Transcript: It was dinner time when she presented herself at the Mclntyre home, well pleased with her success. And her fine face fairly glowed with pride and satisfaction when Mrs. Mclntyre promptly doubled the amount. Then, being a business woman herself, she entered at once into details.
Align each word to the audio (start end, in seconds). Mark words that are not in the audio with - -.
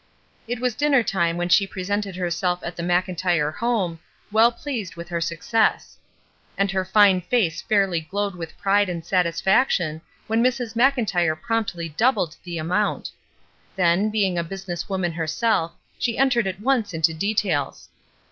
It 0.47 0.59
was 0.59 0.73
dinner 0.73 1.03
time 1.03 1.37
when 1.37 1.47
she 1.49 1.67
presented 1.67 2.15
herself 2.15 2.61
at 2.63 2.75
the 2.75 2.81
Mclntyre 2.81 3.51
home, 3.57 3.99
well 4.31 4.51
pleased 4.51 4.95
with 4.95 5.09
her 5.09 5.21
success. 5.21 5.95
And 6.57 6.71
her 6.71 6.83
fine 6.83 7.21
face 7.21 7.61
fairly 7.61 7.99
glowed 8.01 8.33
with 8.33 8.57
pride 8.57 8.89
and 8.89 9.05
satisfaction 9.05 10.01
when 10.25 10.43
Mrs. 10.43 10.73
Mclntyre 10.75 11.35
promptly 11.39 11.87
doubled 11.89 12.35
the 12.43 12.57
amount. 12.57 13.11
Then, 13.75 14.09
being 14.09 14.39
a 14.39 14.43
business 14.43 14.89
woman 14.89 15.11
herself, 15.11 15.73
she 15.99 16.17
entered 16.17 16.47
at 16.47 16.61
once 16.61 16.95
into 16.95 17.13
details. 17.13 17.89